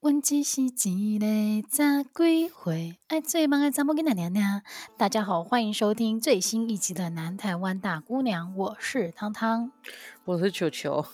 [0.00, 0.68] 问只是一
[1.18, 4.62] 个十几岁，爱最忙的查某囡仔娘娘。
[4.98, 9.72] 大家好，欢迎收听最新一集的《南台湾大姑娘》，我是汤汤，
[10.26, 11.06] 我是球球。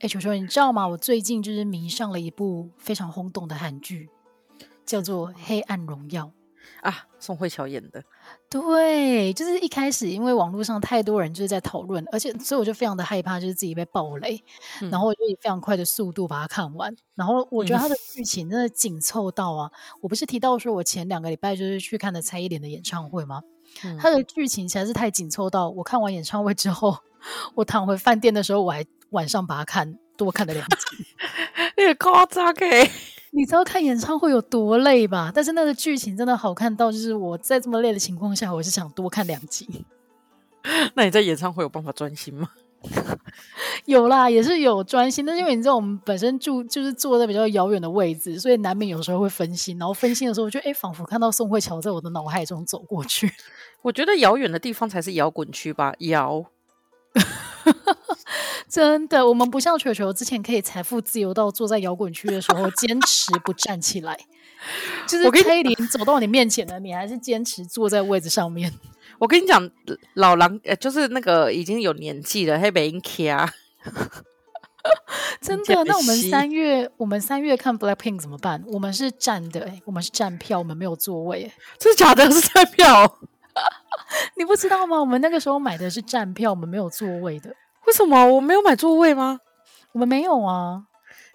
[0.00, 0.88] 哎，球球，你知道吗？
[0.88, 4.08] 我最近就是迷上了一部非常轰动的韩剧，
[4.86, 6.24] 叫做《黑暗荣耀》。
[6.80, 8.02] 啊，宋慧乔演的，
[8.50, 14.42] 对，就是一开始因为网络上太多人就是在讨论，而且所以我就非常的害怕，就是自己被暴雷，
[14.80, 16.94] 嗯、然后我就以非常快的速度把它看完。
[17.14, 23.42] 然后我觉得它的剧情真的紧凑到啊，嗯、我不是提到说我前两个礼拜就是去看的蔡依林的演唱会吗？
[23.84, 26.98] 嗯、它的剧情实在是太紧凑到，我看完演唱会之后，
[27.54, 31.06] 我躺回饭店的时候，我还晚上把它看多看了两集，
[31.78, 32.90] 有点夸张诶。
[33.34, 35.32] 你知道看演唱会有多累吧？
[35.34, 39.86] 但是那个剧情真的好看到，就是我在这么累的情况下，我是想多看两集。
[40.94, 42.50] 那你在演唱会有办法专心吗？
[43.86, 49.78] 有啦，也是有专心，但是因为你知道我们本身住就是坐在比较遥远的位置，所以难免有时候会分心。
[49.78, 53.32] 然后分心的时候，我就哎，仿佛看到宋慧乔在我的脑海中走过去。
[53.80, 56.44] 我觉得遥远的地方才是摇滚区吧，摇。
[58.68, 64.18] 真的，我们不像球球之前可以财富自由到坐在摇滚区的时候坚持不站起来，
[65.06, 68.72] 就是蔡依林走到你面前了，你还是坚持坐在位置上面。
[69.18, 69.70] 我跟你讲，
[70.14, 73.48] 老狼呃就是那个已经有年纪了，黑北音 K 啊，
[75.40, 75.84] 真的。
[75.84, 78.64] 那我们三月，我们三月看 Blackpink 怎么办？
[78.66, 82.28] 我们是站的，哎，我们是站票，我们没有座位，真的假的？
[82.32, 83.18] 是站票？
[84.36, 84.98] 你不知道吗？
[84.98, 87.54] 我们那个时候买的是站票，我们没有座位的。
[87.86, 89.40] 为什么我没有买座位吗？
[89.92, 90.84] 我们没有啊。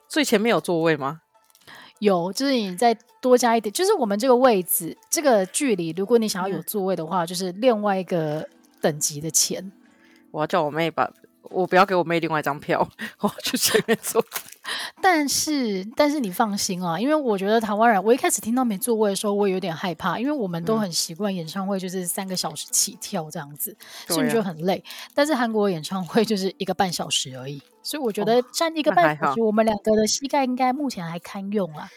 [0.08, 1.22] 最前面有座位吗？
[2.00, 8.48] 有，就是你再多加一点，就是我们这个位置这个距离，如果你想要有座位的话，嗯、就是另外一个
[8.82, 9.72] 等级的钱。
[10.32, 11.12] 我要叫我妹把。
[11.50, 12.86] 我不要给我妹另外一张票，
[13.22, 14.22] 我去前面坐。
[15.02, 23.76] 但是，但是你放心啊，因为我觉得台湾人，我一开始听到没座位的时候，我有点害怕，因为我们都很习惯演唱会就是三个小时起跳这样子，
[24.10, 24.78] 嗯、所以就很累。
[24.78, 31.90] 啊、但是韩国演唱会就是一个半小时而已，所以我觉得站一个半小时，我们两个的膝盖应该目前还堪用啊。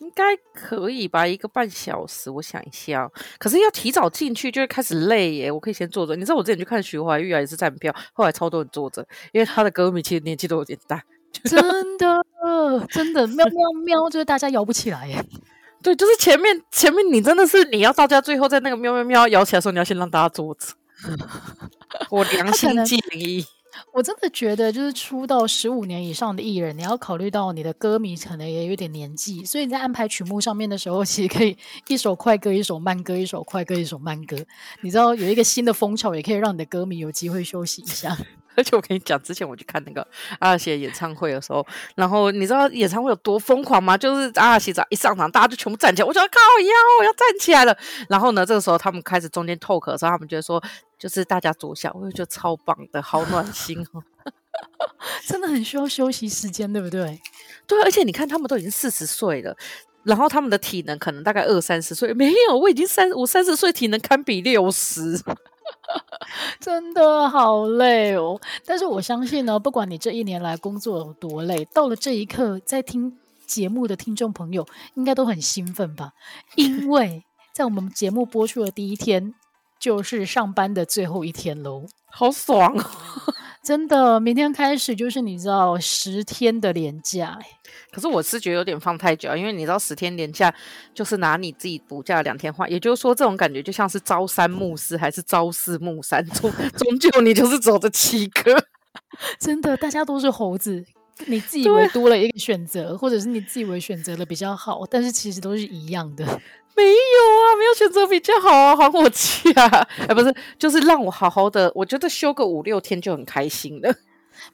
[0.00, 3.10] 应该可以吧，一个半小时，我想一下。
[3.38, 5.50] 可是要提早进去就会开始累耶。
[5.50, 6.14] 我可以先坐着。
[6.14, 9.00] 你知道我之前去看徐怀钰啊，也是站票，后来超多人坐着，
[9.32, 11.02] 因为他的歌迷其实年纪都有点大。
[11.44, 12.22] 真的，
[12.90, 15.24] 真的，喵喵喵，就是大家摇不起来耶。
[15.82, 20.68] 对，就是前面前面你真的是你要大家最后在那个喵喵喵摇起来的时候，你要先让大家坐着。
[22.10, 23.44] 我良心建议。
[23.92, 34.34] 我真的觉得，就是出道十五年以上的艺人，你要考虑到你的歌迷可能也有点年纪，所以你在安排曲目上面的时候，其实可以一首快歌，一首慢歌，一首快歌，一首慢歌。
[34.80, 38.16] 你知道有一个新的风潮，也可以让你的歌迷有机会休息一下。
[38.58, 40.06] 而且我跟你讲，之前我去看那个
[40.38, 43.96] 阿拉西演唱会的时候，然后你知道演唱会有多疯狂吗？
[43.96, 46.08] 就是阿拉西只要一上场，大家就全部站起来。
[46.08, 47.76] 我想靠腰，我要站起来了。
[48.08, 50.62] 然后呢，这个时候他们开始中间 talk 的时候，他们觉得说，
[50.98, 54.02] 就是大家坐下，我就觉得超棒的，好暖心哦。
[55.28, 57.20] 真的很需要休息时间，对不对？
[57.66, 59.54] 对，而且你看，他们都已经四十岁了，
[60.02, 65.20] 然后他们的体能可能大概二三十岁，没有，我已经三我三十岁，体能堪比六十。
[66.60, 73.16] 真的好累哦，但是我相信呢，不管你这一年来工作有多累，到了这一刻，在听
[73.46, 76.12] 节目的听众朋友应该都很兴奋吧？
[76.56, 77.24] 因 为
[77.54, 79.34] 在我们节目播出的第一天，
[79.78, 82.84] 就是上班的最后一天喽，好爽哦！
[83.66, 87.36] 真的，明天开始就是你知道十天的连假。
[87.90, 90.54] 可是我是觉得有点放太久，因为你知道十天连假
[90.94, 98.64] 就是拿你自己补假两天换，也就是说这种感觉就像是朝三暮四还是朝四暮三，终终究你就是走的七个。
[99.40, 100.84] 真的，大家都是猴子，
[101.26, 106.40] 你自以为多了一个选择，或者是你自以为选择的比较好，但是其实都是一样的。
[106.76, 109.88] 没有啊，没有选择比较好啊，还我气啊！
[110.06, 113.94] 哎，不是，就是让我好好的，我觉得休个五六天就很开心了。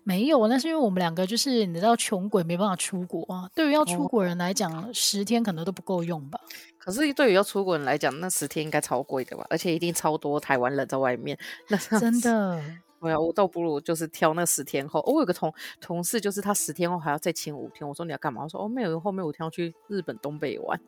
[0.04, 3.50] 没有，那是因为我们两个就是你知道穷鬼没办法出国啊。
[3.56, 6.38] 对于要出国人来讲，哦、十天可能都不够用吧。
[6.78, 9.44] 可是对于要出国人来讲，那十天应该超贵的吧？
[9.50, 11.36] 而且一定超多台湾人在外面。
[11.68, 12.62] 那真的。
[13.02, 15.02] 没有，我倒不如就是挑那十天后。
[15.06, 17.86] 我有个同同事，就是他十天后还要再请五天。
[17.86, 18.44] 我说你要干嘛？
[18.44, 20.80] 我说哦，没有，后面五天要去日本东北玩。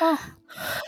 [0.00, 0.18] 哦，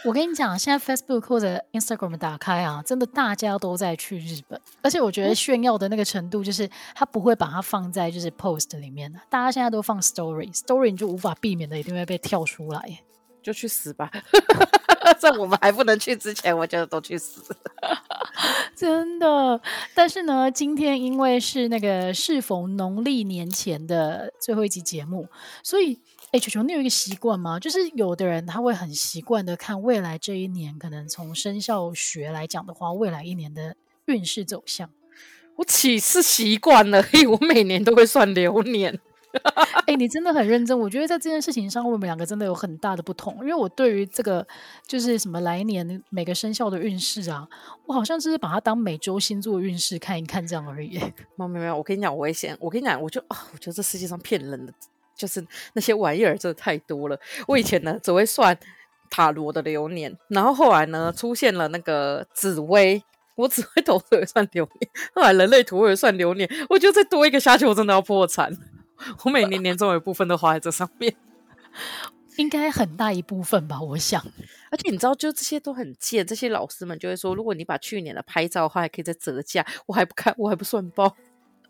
[0.04, 13.00] 我跟你讲，现在 Facebook 或者 Instagram 打开啊，真的大家都在去日本，而且我觉得炫耀的那个程度，就是他不会把它放在就是 Post 里面的，大家现在都放 Story，Story 你就无法避免的一定会被跳出来，
[13.42, 14.10] 就去死吧。
[15.18, 17.42] 在我们还不能去之前，我觉得都去死。
[18.74, 19.60] 真的。
[19.94, 25.28] 但是呢，今天因为是那个适逢农历年前的最后一集节目，
[25.62, 25.98] 所以，
[26.32, 27.58] 哎，球球，你有一个习惯吗？
[27.58, 33.76] 就是有的人他会很习惯的看未来这一年，可能从生肖学来讲的话，未来一年的
[34.06, 34.90] 运势走向。
[35.56, 37.02] 我岂是习惯了？
[37.02, 39.00] 嘿，我每年都会算流年。
[39.88, 40.78] 哎、你真的很认真。
[40.78, 43.36] 我觉得在这件事情上，我们两个真的有很大的不同。
[43.40, 44.46] 因为我对于这个
[44.86, 47.48] 就是什么来年每个生肖的运势啊，
[47.86, 50.98] 我好像就是把它当每周星座运势看一看这样而已。
[51.36, 54.70] 没有没有，我跟你讲，我也先，我跟你讲，我就啊，我觉得这世界上骗人的
[55.16, 55.42] 就是
[55.72, 57.18] 那些玩意儿真的太多了。
[57.46, 58.54] 我以前呢只会算
[59.08, 63.02] 塔罗的流年，然后后来呢出现了那个紫薇，
[63.36, 68.54] 我紫微斗数也算流年，后来人类图也算流年，我觉得再多一个下去，我真的要破产。
[69.24, 71.14] 我每年年终有一部分都花在这上面，
[72.36, 74.24] 应该很大一部分吧，我想。
[74.70, 81.16] 而且你知道，就这些都很贱，这些老师们就会说，如果你把去年的拍照的话，还可以再折价，我还不看，我还不算包。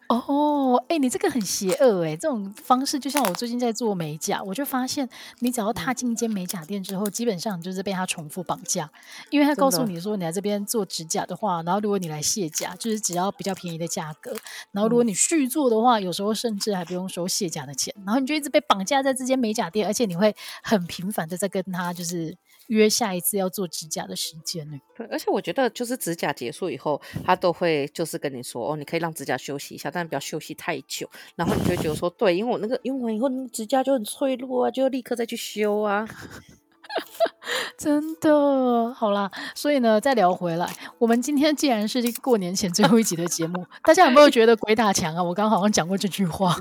[0.09, 2.17] 哦，哎，你这个很邪恶哎！
[2.17, 5.07] 这种方式就像我最近在做美甲，我就发现，
[5.41, 8.91] 你只要踏进一间美甲店之后，基本上就是被他重复绑架，
[9.29, 14.35] 因为他告诉你说，你来这边做指甲的话，然后如果你来卸甲，就是只要比较便宜的价格，
[14.73, 22.35] 然后如果你续做的话，有时候甚至还不用收卸甲的钱，然后你就一直被绑架在这间美甲店，而且你会很频繁的在跟他就是。
[22.69, 24.79] 约下一次要做指甲的时间呢？
[24.95, 31.09] 对，而且我觉得就是指甲结束以后，他都会就是跟你说哦，你可以让指甲休息一下，但是不要休息太久。
[31.37, 36.09] 然后你就会觉得说，对，因为我那个用完以后指甲就很脆弱啊，就要立刻再去修啊。
[37.77, 40.69] 真的，好啦，所以呢，再聊回来，
[40.99, 45.23] 我们今天既然是过年前最后一集的节目，大家有没有觉得鬼打墙啊？
[45.23, 46.57] 我刚刚好像讲过这句话，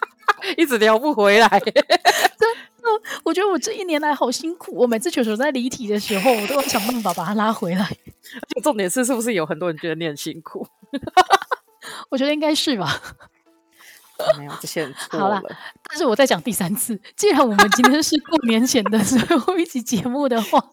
[0.58, 1.48] 一直聊不回来。
[3.22, 7.84] 我觉得我这一年来好辛苦，我每次球球在离题的时候，我都要想办法把它拉回来。
[7.84, 10.66] 而且重点是，是不是有很多人觉得你很辛苦？
[12.08, 13.00] 我觉得应该是吧。
[14.36, 15.36] 没有这些人 错了。
[15.36, 15.56] 好了，
[15.88, 20.72] 但是我再讲第三次，既然我们今天是过年前的 最后一期节目的话，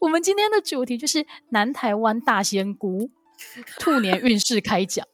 [0.00, 3.10] 我们今天的主题就是南台湾大仙姑
[3.80, 5.04] 兔年运势开讲。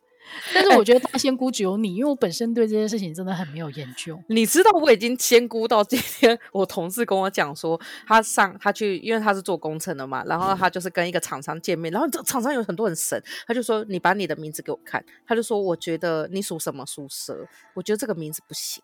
[0.55, 4.19] 但是我觉得大仙姑只有你，因为我本身对这件事情真的很没有研究。
[4.29, 16.83] 你知道我已经仙姑到今天，我同事跟我讲说，他上他去，因为他是做工程的嘛，然后他就是跟一个厂商见面，然后这厂商有很多很神，他就说，你把你的名字给我看，他就说，我觉得你属什么？
[16.85, 18.83] 属蛇，我觉得这个名字不行，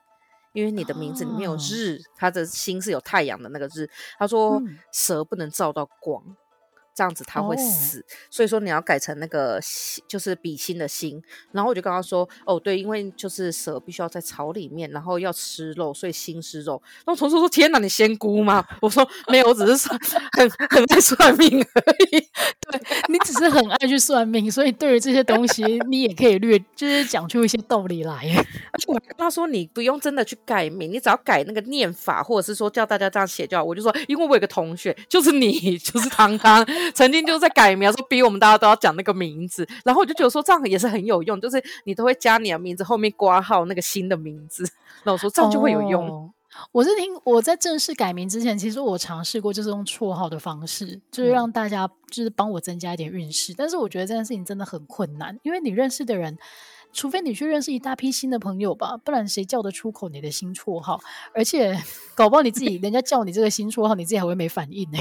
[0.52, 4.62] 因为你的名字里面有日，他的心是有太阳的那个日，他说
[4.92, 6.22] 蛇不能照到光。
[6.98, 8.06] 这样子他会死，oh.
[8.28, 11.22] 所以说你要改成那个心，就是比心的心。
[11.52, 16.82] 然后我就跟他说，哦，对，因为就是蛇必须要在草里面，然后要吃肉，所以心是肉。
[17.04, 19.96] 然后同事说：“天哪，你仙姑吗？”我说：“没有，我只是算
[20.32, 22.18] 很很爱算命而已。
[22.18, 22.26] 对”
[22.72, 28.14] 对你只是很爱去算命，所以对于这些东西，你也可以略就是讲出一些道理来。
[28.72, 33.62] 而且我跟他说，你不用真的去改名，你只要改那个念法，或者是说叫大家这样写就好。
[33.62, 36.66] 我就说，因为我有个同学，就是你，就是汤汤。
[36.93, 44.64] 曾经就在改名，说逼我们大家都要讲那个名字，然后我就觉得说这样也是很有用，就是你都会加你的名字后面挂号那个新的名字，
[45.05, 46.08] 那我说这样就会有用。
[46.08, 46.31] 哦，
[46.73, 56.37] 我是听我在正式改名之前，其实我尝试过就是用绰号的方式，就是让大家就是帮我增加一点运势，嗯，但是我觉得这件事情真的很困难，因为你认识的人，
[56.93, 61.00] 除非你去认识一大批新的朋友吧，不然谁叫得出口你的新绰号？
[61.34, 61.79] 而且
[62.14, 64.98] 搞不好你自己人家叫你这个新绰号，你自己还会没反应呢。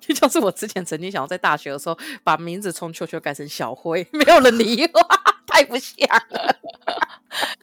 [0.00, 5.00] 就像是我之前曾经想要在大学的时候把名字从球球改成小辉，没有人理我，
[5.46, 6.56] 太不像了。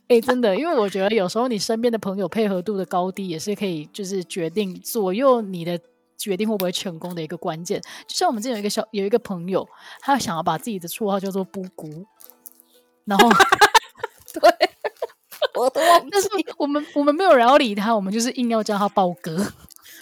[0.08, 5.78] 哎、欸，真的，因为我觉得有时候你身边的朋友配合度的高低也是可以，就是决定左右你的
[6.18, 7.82] 决定会不会成功的一个关键。
[8.08, 9.68] 就像我们这有一个小有一个朋友，
[10.00, 12.06] 他想要把自己的绰号叫做布谷，
[13.04, 13.30] 然后
[14.40, 14.70] 对，
[15.56, 19.52] 我都忘记，但是我们我们没有人要理他，我们就是硬要叫他豹哥。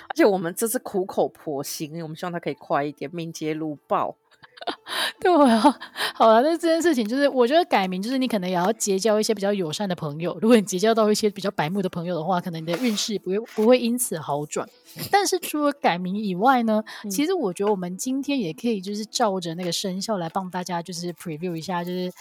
[0.09, 4.15] 而且我们这是苦口婆心，因为我们希望他可以快一点，敏捷如豹。
[5.19, 5.59] 对啊，
[6.15, 10.37] 好了，那这件事情就是，我觉得改名就是你可能也要结交一些比较友善的朋友。
[10.41, 14.67] 如果你结交到一些比较白目的朋友的话，可能你的运势不会不会因此好转。
[15.11, 22.11] 但是除了改名以外呢，嗯，其实我觉得我们今天也可以就是照着那个生肖来帮大家就是 preview 一下，就是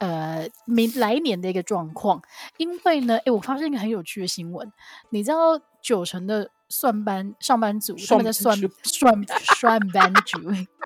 [0.00, 2.20] 呃明来年的一个状况。
[2.58, 4.70] 因为呢，诶，我发现一个很有趣的新闻，
[5.08, 6.50] 你知道九成的。
[6.70, 9.26] 算班上班族，他们在算 算
[9.58, 10.38] 算班族。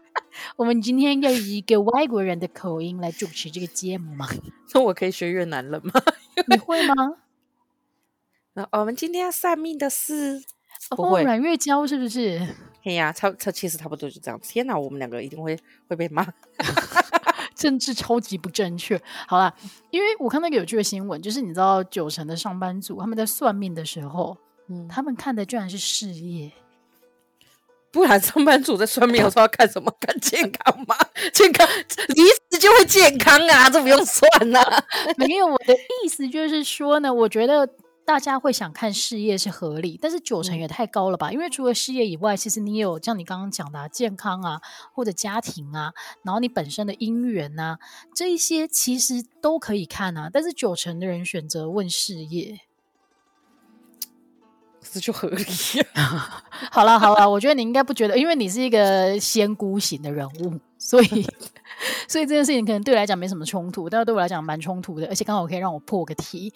[0.56, 4.26] 我们今天要以一个外国人的口音来主持这个节目吗？
[4.74, 5.92] 那我可以学越南人吗？
[6.48, 6.94] 你会吗？
[8.54, 10.42] 那我们今天要算命的是
[10.90, 12.40] 不会阮月娇，是不是？
[12.82, 14.40] 嘿呀，差差其实差不多就这样。
[14.40, 16.26] 天哪，我们两个一定会会被骂。
[17.54, 19.00] 政治超级不正确。
[19.28, 19.54] 好啦，
[19.90, 24.36] 因为我看到一个有趣的新闻，就是你知道九成的上班族他们在算命的时候，
[24.68, 26.52] 嗯，他们看的居然是事业。
[27.92, 29.94] 不然上班族在算命要看什么？
[30.00, 30.96] 看健康吗？
[31.32, 31.64] 健康
[32.08, 34.84] 离职就会健康啊， 这不用算呐、啊。
[35.16, 37.68] 没有，我的意思就是说呢，我觉得
[38.04, 41.30] 大家会想看事业是合理，但是九成也太高了吧？
[41.30, 44.60] 因为除了事业以外，其实你也有像你刚刚讲的、啊、健康啊，
[44.92, 45.92] 或者家庭啊，
[46.24, 47.78] 然后你本身的姻缘啊，
[48.12, 50.28] 这一些其实都可以看啊。
[50.32, 52.58] 但是九成的人选择问事业。
[54.94, 55.44] 这就合理。
[56.70, 61.06] 好了好了，我觉得你应该不觉得，因为你是一个仙姑型的人物， 所以
[62.06, 66.54] 所以这件事情可能对我来讲没什么冲突，但是对我来讲蛮冲突的，而且刚好可以让我破个题。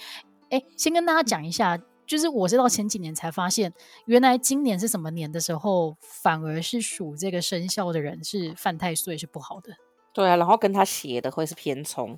[0.50, 1.76] 哎，先跟大家讲一下，
[2.06, 3.72] 就是我是到前几年才发现，
[4.06, 9.72] 原来今年是什么年的时候，反而是属这个生肖的人是犯太岁是不好的。
[10.14, 12.16] 对啊，然后跟他写的会是偏冲，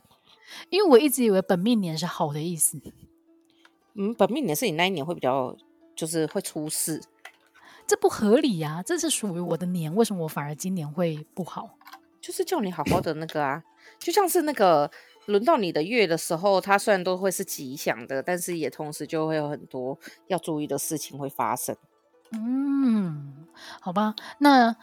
[0.69, 2.79] 因为我一直以为本命年是好的意思。
[3.95, 5.57] 嗯，本命年是你那一年会比较。
[6.01, 6.99] 就是会出事，
[7.87, 8.83] 这不合理呀、啊！
[8.83, 11.77] 这是属于我的年，为什么我反而今年会不好？
[12.23, 13.63] 就是叫你好好的那个啊，
[13.99, 14.91] 就像是那个
[15.27, 21.77] 轮到你的月的时候，它虽然都会是吉祥的，但是也同时就会有很多要注意的事情会发生。
[22.33, 23.47] 嗯，
[23.83, 24.75] 好吧，那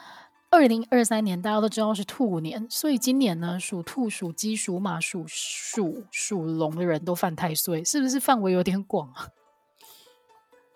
[0.52, 9.30] 二零二三年大家都知道是兔年，所以今年呢，属兔、属鸡、属马、属鼠、属龙的人都犯太岁，是不是范围有点广啊？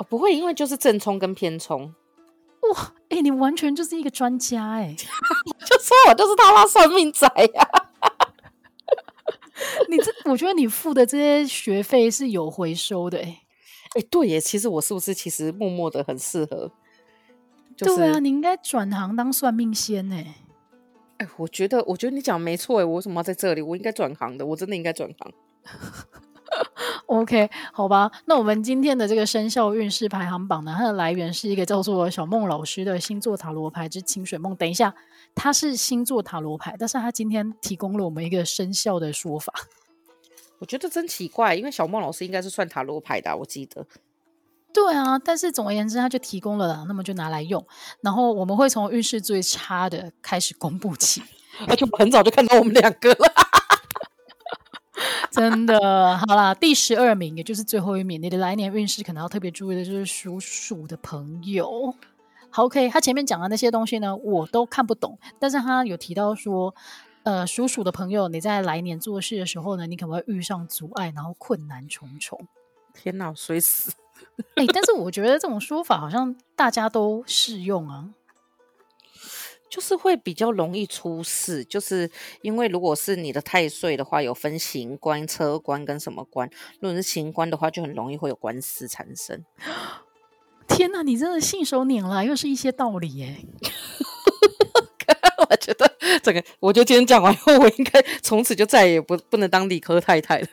[0.02, 1.94] 哦、不会，因为就是正冲跟偏冲。
[2.62, 4.96] 哇，哎、欸，你完全就是一个专家哎！
[5.64, 8.34] 就说我就是他妈算命仔呀、啊！
[9.90, 13.44] 你这，我觉得你付的这些学费是有回收的哎。
[13.94, 16.72] 哎，对耶，其实我是不是其实默默的很适合？
[17.78, 20.34] 就是、对啊，你应该转行当算命仙哎。
[21.18, 23.62] 哎，我觉得，我觉得你讲没错哎，我为什么要在这里？
[23.62, 25.32] 我应该转行的，我真的应该转行。
[27.12, 34.56] OK，好吧，那我们今天的这个生肖运势排行榜呢，它的来源是一个叫做小梦老师的星座塔罗牌之清水梦。
[34.56, 34.96] 等一下，
[35.36, 39.54] 它是星座塔罗牌，但是他今天提供了我们一个生肖的说法。
[40.60, 43.86] 我觉得真奇怪，因为小梦老师应该是算塔罗牌的，我记得。
[44.74, 47.62] 对啊，但是总而言之，他就提供了，那么就拿来用。
[48.00, 51.22] 然后我们会从运势最差的开始公布起，
[51.68, 53.34] 而且很早就看到我们两个了。
[55.34, 61.96] 真的，好啦，第十二名，也就是最后一名，你的来年运势可能要特别注意的就是属鼠的朋友。
[62.50, 66.76] 好，OK，他前面讲的那些东西呢，我都看不懂，但是他有提到说，
[67.24, 72.38] 呃，属鼠的朋友，你在来年做事的时候呢，你可能会遇上阻碍，然后困难重重。
[72.94, 73.94] 天哪，衰死！
[74.56, 78.10] 哎、欸，但是我觉得这种说法好像大家都适用啊。
[79.72, 82.12] 就是会比较容易出事，就是
[82.42, 86.50] 因为如果是你的太岁的话，有分刑官、车官跟什么官。
[86.82, 89.46] 如果是刑官的话，就很容易会有官司产生。
[90.68, 93.38] 天哪，你真的信手拈来，又是一些道理耶！
[95.50, 95.90] 我觉得
[96.22, 100.48] 这个，我就今天讲完以后，我应该从此就再也不不能当理科太太了。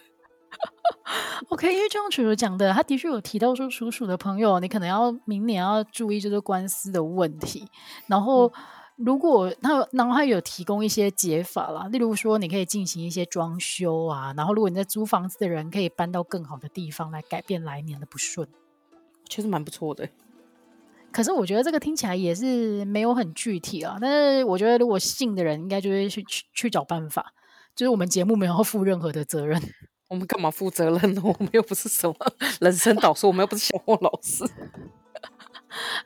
[1.49, 7.67] OK，因为就像楚楚讲的，他的确有提到说，属鼠的朋友，你可能要明年要注意这个官司的问题，
[8.07, 8.47] 然后。
[8.47, 8.53] 嗯
[8.99, 18.49] 如果他，然后他有提供一些解法啦，例如说你可以进行一些装修啊，然后如果你在租房子的人可以搬到更好的地方来改变来年的不顺，
[19.29, 20.09] 其实蛮不错的。
[21.13, 27.33] 可是我觉得这个听起来也是没有很具体啊，但是我觉得如果信的人应该就会去去去找办法，
[27.77, 29.63] 就是我们节目没有负任何的责任，
[30.09, 31.23] 我们干嘛负责任呢？
[31.25, 32.15] 我们又不是什么
[32.61, 34.45] 人生导师，我们又不是小莫老师。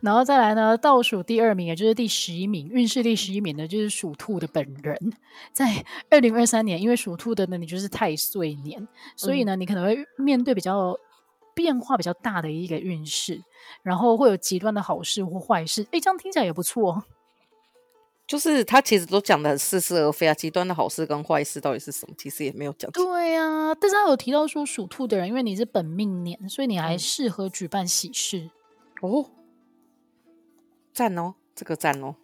[0.00, 5.12] 然后再来呢，倒数第二名，也就是第十一名，运势第十一名呢，就是属兔的本人。
[5.52, 10.96] 在二零二三年，因为属兔的呢，你就是太岁年，所以呢，你可能会面对比较
[11.54, 13.42] 变化比较大的一个运势，
[13.82, 15.86] 然后会有极端的好事或坏事。
[15.90, 17.04] 诶，这样听起来也不错。
[18.24, 22.14] 就是他其实都讲的很似是而非啊，极端的好事跟坏事到底是什么？
[22.16, 22.90] 其实也没有讲。
[22.92, 29.30] 对啊，但是他有提到说，属兔的人，因为你是本命年，所以你还适合举办喜事、嗯、哦。
[30.92, 32.14] 赞哦，这个赞哦，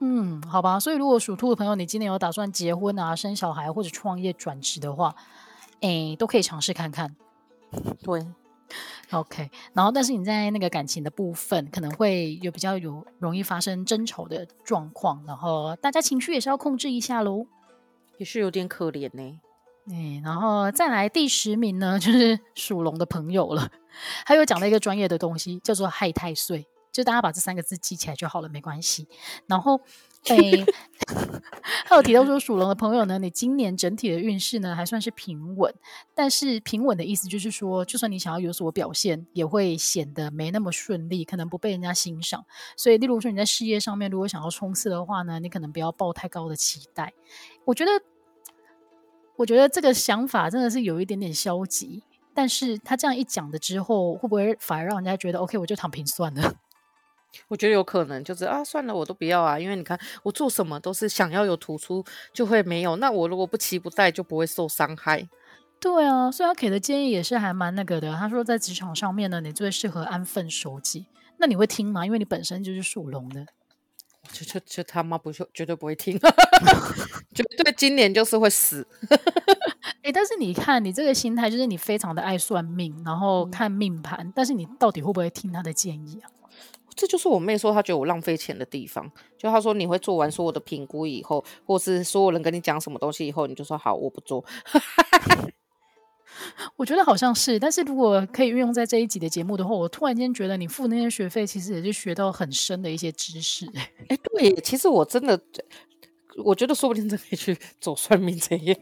[0.00, 0.78] 嗯，好吧。
[0.78, 5.14] 所以如果属兔的朋友，你今年有打算结婚啊、生小孩或者创业转职的话，
[5.80, 7.16] 哎，都可以尝试看看。
[8.02, 8.26] 对
[9.10, 9.50] ，OK。
[9.72, 17.46] 然后，但是你在那个感情的部分，可能会有比较有容易发生争吵的状况，然后大家情绪也是要控制一下喽。
[18.18, 19.40] 也是有点可怜呢。
[19.86, 23.68] 嗯，然后再来第十名呢，就是属龙的朋友了。
[24.24, 26.66] 还有讲了一个专业的东西，叫做害太岁。
[26.94, 29.08] 就大家把这三个字记起来就好了，没关系。
[29.48, 29.80] 然后
[30.30, 30.36] 哎，
[31.84, 35.74] 还有提到说属龙的朋友呢，你今年整体的运势呢还算是平稳，
[36.14, 42.46] 但是平稳的意思就是说，就算你想要有所表现，也会显得没那么顺利，可能不被人家欣赏。
[42.76, 47.12] 所以，例如说你在事业上面如果想要冲刺的话呢，你可能不要抱太高的期待。
[47.66, 47.90] 我觉得，
[49.36, 52.04] 我觉得这个想法真的是有一点点消极。
[52.36, 56.54] 但是他这样一讲的之后，会不会反而让人家觉得 OK，我就躺平算了？
[57.48, 62.96] 我觉得有可能，就是啊，算了，我都不要啊，因为你看我做什么都是想要有突出，就会没有。
[62.96, 65.28] 那我如果不期不待，就不会受伤害。
[65.80, 68.14] 对啊，所以他给的建议也是还蛮那个的。
[68.14, 71.06] 他说在职场上面呢，你最适合安分守己。
[71.38, 72.06] 那你会听吗？
[72.06, 73.46] 因为你本身就是属龙的。
[74.32, 76.18] 就就就他妈不就绝对不会听，
[77.34, 78.86] 绝对今年就是会死。
[79.10, 86.30] 哎、欸，但是你看你这个心态，就是你非常的爱算命，然后看命盘，嗯、但是你到底会不会听他的建议啊？
[86.96, 89.10] 这就是我妹说她觉得我浪费钱的地方。
[89.36, 94.44] 就她说你会做完所有的评估以后，或是所有人跟你讲什么东西以后，你就说好，我不做。
[96.76, 103.66] 我觉得好像是，但是如果可以运用在这一集的节目的话，我突然间觉得你付那些学费，其实也是学到很深的一些知识。
[103.76, 105.40] 哎、欸，对，其实我真的，
[106.44, 108.80] 我觉得说不定真可以去走算命这一行。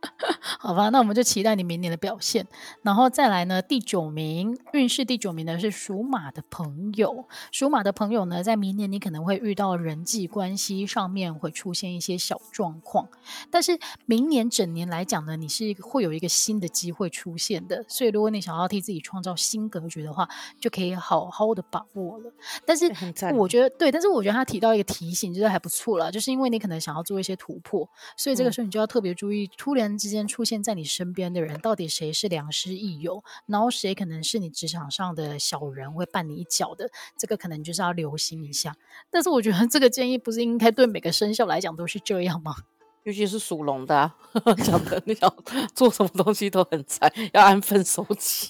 [0.58, 2.46] 好吧，那我们就期待你明年的表现。
[2.82, 7.26] 然后再来呢，第九名运势第九名的是属马的朋友。
[7.52, 13.08] 属马的朋友呢，在明年你可能会遇到人际关系上面会出现一些小状况，
[13.50, 17.84] 但是明年整年来讲呢，你是会有一个新的机会出现的。
[17.86, 20.28] 所以如果你想要替自己创造新格局的话，
[20.58, 22.32] 就可以好好的把握了。
[22.64, 22.90] 但是
[23.34, 38.74] 我觉得对，但是我觉得他提到一个提醒，就是还不错啦，就是因为你可能想要做一些突破，所以这个时候你就要特别注意，突然之间出现在你身边的人，到底谁是良师益友，然后谁可能是你职场上的小人，会绊你一脚的，这个可能就是要留心一下。
[39.10, 42.54] 但是我觉得这个建议不是应该对每个生肖来讲都是这样吗？
[43.04, 44.14] 尤其是属龙的、啊，
[44.62, 45.34] 讲的你想
[45.74, 48.48] 做什么东西都很惨，要安分守己。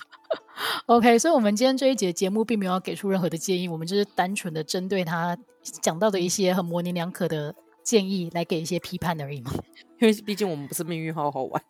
[0.87, 5.39] OK，所以，我们今天这一节节目并没有要给出任何的建议，我们就是单纯的针对他
[5.81, 9.53] 讲到的一些很模棱两可的建议来给一些批判而已嘛。
[10.01, 11.63] 因为毕竟我们不是命运好好玩，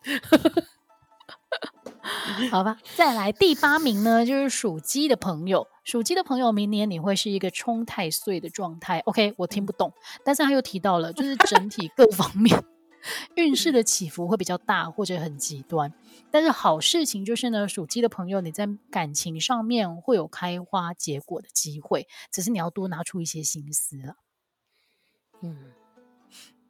[2.49, 2.77] 好吧。
[2.95, 5.67] 再来第八名呢，就是属鸡的朋友。
[5.83, 8.99] 属鸡的朋友，明年你会是一个冲太岁的状态。
[8.99, 9.91] OK，我听不懂，
[10.23, 12.63] 但是他又提到了，就是整体各方面
[13.35, 15.91] 运势的起伏会比较大或者很极端。
[16.29, 24.15] 但是好事情就是呢，属鸡的朋友，你在感情上面会有开花结果的机会，只是你要多拿出一些心思了。
[25.41, 25.73] 嗯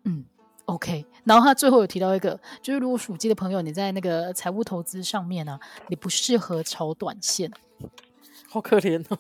[0.04, 0.26] 嗯。
[0.66, 5.60] OK，然后他最后有提到一个，就是如果属鸡的朋友，你在那个财务投资上面呢、啊，
[5.90, 7.52] 你不适合炒短线，
[8.48, 9.18] 好可怜哦。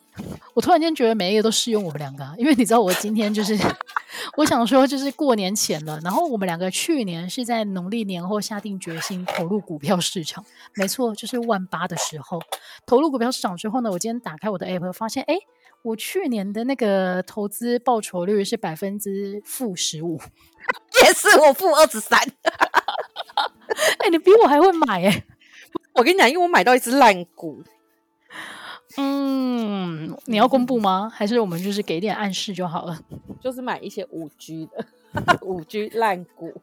[0.53, 3.57] 我突然间觉得每一个都适用我们两个、啊，因为你知道我今天就是，
[4.37, 12.39] 我想说就是过年前了，然后我们两个去年是在农历年后下定决心投入股票市场，没错，就是万八的时候
[12.85, 15.35] 投入股票市场之后呢，我今天打开我的 app 发现，哎，
[15.83, 20.19] 我去年的那个投资报酬率是百分之负十五。
[21.03, 22.19] 也是我负二十三，
[23.99, 25.23] 哎，你比我还会买哎！
[25.95, 27.63] 我跟你讲，因为我买到一只烂股。
[28.97, 31.11] 嗯，你要公布吗？
[31.13, 32.99] 还是我们就是给点暗示就好了？
[33.41, 34.85] 就是买一些五 G 的
[35.41, 36.53] 五 G 烂股。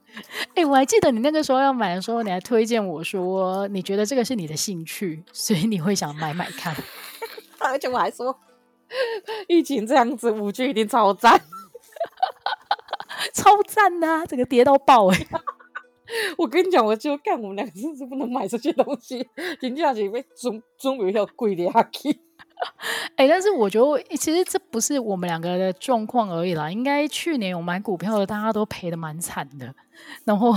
[0.54, 6.76] 哎，我还记得你那个时候要买的时候，你还推荐我说，你觉得这个是你的兴趣，所以你会想买买看。
[7.59, 8.38] 而且我还说，
[9.48, 11.40] 疫情这样子，五 G 一定超赞。
[13.35, 15.27] 超赞呐、啊，这个跌到爆哎、欸！
[16.38, 19.29] 我跟你讲，我就干，我们两个真是不能买这些东西，
[19.61, 22.20] 紧接下去被中中国要贵的下去。
[23.16, 26.70] 哎，但是我觉得，其实这不是我们两个的状况而已啦。
[26.70, 29.74] 应该去年我买股票的，大家都赔的蛮惨的。
[30.24, 30.55] 然后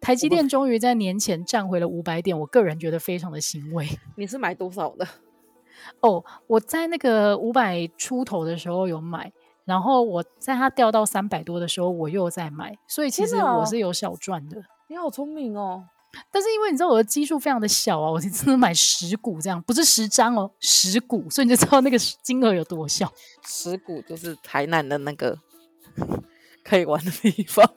[0.00, 3.86] 台积电终于在年前站回了五百点，我个人觉得非常的欣慰。
[4.16, 5.06] 你是买多少的？
[6.00, 9.32] 哦，我在那个五百出头的时候有买。
[9.64, 14.62] 然后我在它掉到三百多的时候，我又在买，所以其实我是有小赚的。
[14.88, 15.82] 你好聪明哦！
[16.30, 23.12] 但是因为你知道我的基数非常的小啊，我是真的买十股这样，不是十张哦，十股，所以你就知道那个金额有多小。
[23.44, 25.36] 十股就是台南的那个
[26.62, 27.68] 可以玩的地方。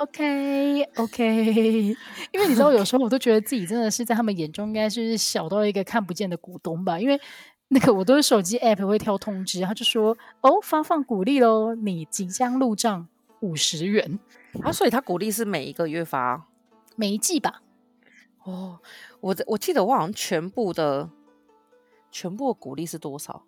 [0.00, 1.24] OK OK，
[2.32, 7.20] 因为你知道有时候我都觉得自己真的是在他们眼中应该是小到一个看不见的股东吧，因为。
[7.72, 13.06] 那个我都是手机 app 会跳通知，他就说哦，发放鼓励喽，你即将入账
[13.42, 14.18] 五十元
[14.64, 16.48] 啊，所以他鼓励是每一个月发，
[16.96, 17.62] 每一季吧？
[18.42, 18.80] 哦，
[19.20, 21.08] 我我记得我好像全部的
[22.10, 23.44] 全部的鼓励是多少？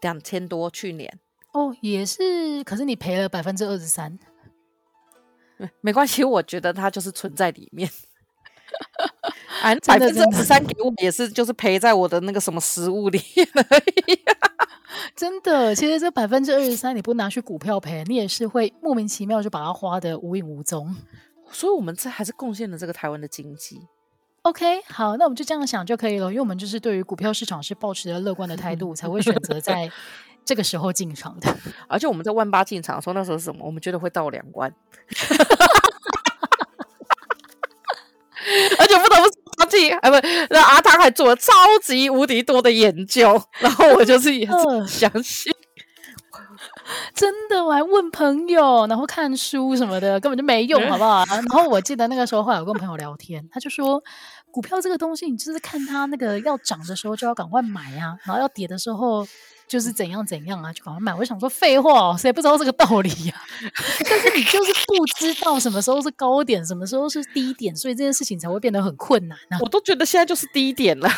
[0.00, 1.18] 两千多，去年
[1.52, 4.18] 哦，也是，可是你赔了百分之二十三，
[5.80, 7.88] 没关系，我觉得它就是存在里面。
[9.62, 13.18] 啊，百分之二十三给我也是，就是赔在我的那个什么食物里
[13.54, 14.20] 而已。
[15.16, 20.94] 真的，其实这百分之二十三你不拿去股票赔，你也是会莫名其妙就把它花的无影无踪。
[21.50, 23.80] 所以，我们这还是贡献了这个台湾的经济。
[24.42, 29.90] OK，好，那我们就这样想就可以了，因为我们就是对于股票市场是抱持着乐观的态度，才会选择在。
[30.46, 31.54] 这个时候进场的，
[31.88, 33.66] 而且我们在万八进场的时候那时候是什么？
[33.66, 34.72] 我们觉得会到两万，
[38.78, 40.16] 而且不得不说，记啊不，
[40.50, 45.52] 那阿汤还做了超级无敌多的研究，然后我就是也是相信，
[47.12, 51.24] 真的，我还问朋友，然后看书什么的，根本就没用，好不好？
[51.26, 54.00] 然后我记得那个时候，后来我跟朋友聊天，他就说，
[54.52, 59.26] 股票这个东西，你就是看它那个要涨的时候就要赶快买啊，然后要跌的时候。
[59.68, 61.14] 就是怎样怎样啊，就赶快买。
[61.14, 63.34] 我想说废话哦，谁不知道这个道理呀？
[64.08, 69.58] 但是你就是不知道什么时候是高点，什么时候是低点，所以这件事情才会变得很困难啊。
[69.60, 71.08] 我都觉得现在就是低点了。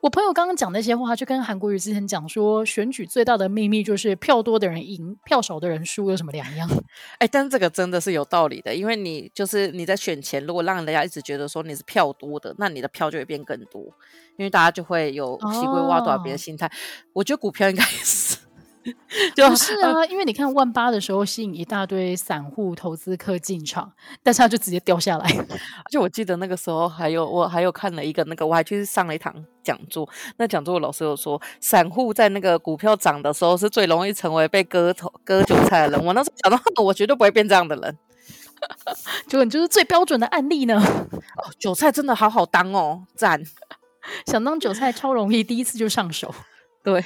[0.00, 6.68] 我朋友刚刚讲那些话，就跟韩国瑜之前讲说，选举最大的秘密就是票多的人赢，票少的人输，有什么两样？
[7.18, 13.82] 哎，但是这个真的是有道理的，因为你就是你在选前，如果让人家一直觉得说你是票多的，那你的票就会变更多，
[14.36, 16.66] 因为大家就会有习惯挖短别的心态。
[16.66, 16.70] 哦、
[17.14, 18.36] 我觉得股票应该也是。
[19.36, 23.92] 就是啊，呃、因为你看万八的时候吸引一大堆散户投资客进场，
[24.22, 25.26] 但是它就直接掉下来。
[25.38, 30.08] 而且我记得那个时候还有我还有看了一个那个，我还去上了一堂讲座。
[30.36, 36.04] 那讲座的老师有说，散户在那个股票涨的时候是最容易成为被割头割韭菜的人。
[36.04, 37.98] 我那时候讲到， 我绝对不会变这样的人。
[39.26, 40.76] 结果你就是最标准的案例呢。
[40.78, 43.42] 哦，韭菜真的好好当哦，赞！
[44.26, 46.34] 想当韭菜超容易，第一次就上手。
[46.82, 47.04] 对。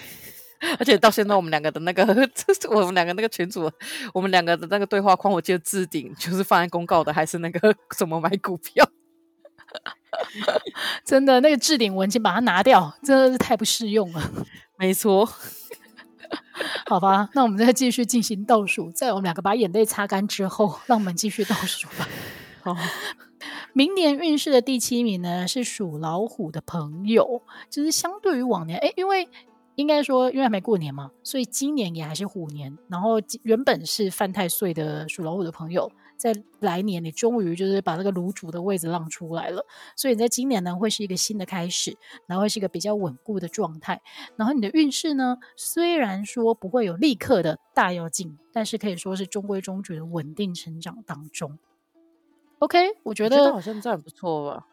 [0.78, 2.02] 而且到现在，我们两个的那个，
[2.70, 3.70] 我们两个那个群主，
[4.14, 8.88] 我们两个的那个对话框，我记得置顶就是放在公告的，还是那个 怎么买股票？
[11.04, 14.32] 真的，那个置顶文，件把它拿掉，真的是太不适用了。
[14.78, 15.28] 没错，
[16.86, 22.08] 好吧，那我们再继续进行倒数，在我们两个把眼泪擦干之后，让我们继续倒数吧。
[22.62, 22.74] 好，
[23.74, 29.28] 明年运势的第七名呢是属老虎的朋友，就是相对于往年，哎，因为。
[29.76, 32.76] 应该说，因为还没过年嘛，所以今年也还是虎年。
[32.88, 39.64] 然后原本是犯太岁的属老虎的朋友，在来年你终于就是把这个炉主的位置让出来了。
[39.94, 44.00] 所以你在今年呢，会是一个新的开始，然后会是一个比较稳固的状态。
[44.36, 51.58] 然后你的运势呢，虽然说不会有立刻的大跃进，但是可以说是中规中矩的稳定成长当中。
[52.60, 54.66] OK，我觉得，我觉得好像这样不错吧。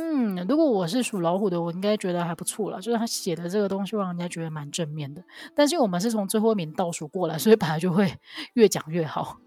[0.00, 2.80] 嗯，如果我是属老虎的，我应该觉得还不错了。
[2.80, 5.20] 就是他写的这个东西，让人家觉得蛮正面的。
[5.56, 8.16] 但是我们是从最后一名倒数过来，所以本来就会
[8.54, 9.40] 越讲越好。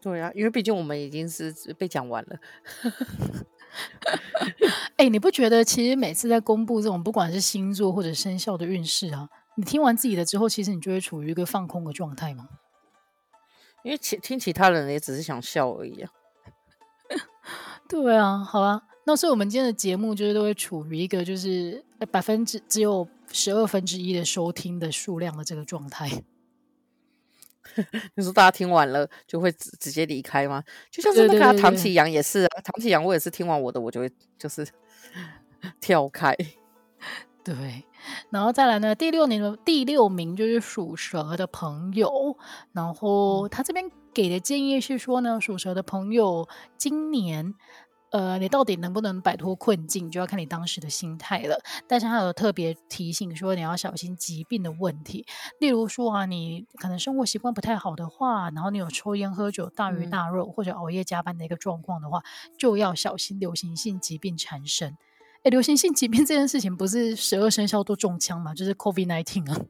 [0.00, 2.36] 对啊，因为毕竟我们已经是被讲完了。
[4.96, 12.48] 哎、欸，你不觉得其实每次在公布这种不管是星座或者生肖的运势啊，你听完自己的之后，其实你就会处于一个放空的状态吗？
[13.82, 16.12] 因为其听其他人也只是想笑而已啊。
[17.88, 18.82] 对啊，好啊。
[19.10, 26.08] 那所以我们今天的节目就是都会处于一个就是百分之只有十二分之一的收听的数量的这个状态。
[28.14, 30.62] 你说大家听完了就会直直接离开吗？
[30.92, 34.64] 就像是那个唐启阳也是啊，唐启阳我也是听完我的我就会就是
[35.80, 36.32] 跳开。
[37.42, 37.84] 对，
[38.30, 42.36] 然后再来呢，第六年的第六名就是属蛇的朋友，
[42.70, 47.56] 然后他这边给的建议是说呢，属蛇的朋友今年。
[48.10, 51.56] 呃，你到底能不能摆脱困境，就要看你当时的心态了。
[51.86, 55.24] 但是他有特别提醒说，你要小心疾病的问题。
[55.60, 62.22] 例如说啊，你可能生活习惯不太好的话，然后你有抽烟喝酒、大鱼大肉、嗯、或者熬夜加班的一个状况的话，
[62.58, 64.96] 就要小心流行性疾病缠身。
[65.42, 68.52] 哎，流行性疾病这件事情不是十二生肖都中枪吗？
[68.52, 69.64] 就是 COVID-19 啊。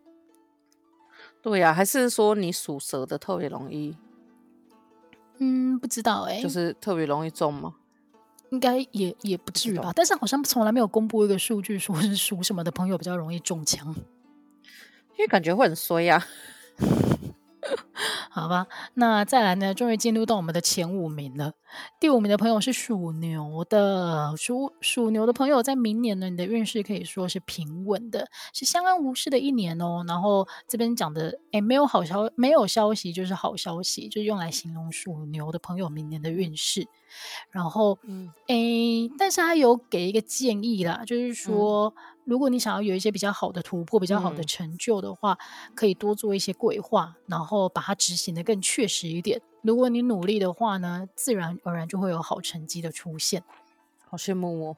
[1.43, 3.97] 对呀、啊，还是说你属蛇的特别容易？
[5.39, 7.75] 嗯，不知道诶，就是特别容易中吗？
[8.51, 13.95] 应该也也不至于吧，但是好像从来没有公布一个数据，说是属什么的朋友比较容易中枪，
[15.17, 16.27] 因为感觉会很衰呀、啊。
[18.31, 19.75] 好吧，那再来呢？
[19.75, 21.53] 终于进入到我们的前五名了。
[22.01, 30.05] 第五名的朋友是属牛的，属属牛的朋友在明年呢，你的运势可以说是平稳的，是相安无事的一年哦。
[30.07, 36.87] 然后这边讲的，哎，没有好消，没有消息就是好消息，就是用来形容属牛的朋友明年的运势。
[37.51, 41.93] 然后，嗯，诶，但是他有给一个建议啦，就是说，
[42.25, 45.33] 如果你想要有一些比较好的突破、比较好的成就的话，
[45.69, 49.41] 嗯、可以多做一些规划，然后把它执行的更确实一点。
[49.63, 53.43] 如果你努力的话呢，自然而然就会有好成绩的出现。
[54.09, 54.77] 好羡慕哦，